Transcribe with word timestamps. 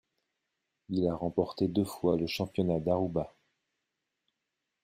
Il 0.89 1.07
a 1.07 1.13
remporté 1.15 1.67
deux 1.67 1.85
fois 1.85 2.17
le 2.17 2.25
championnat 2.25 2.79
d'Aruba. 2.79 3.35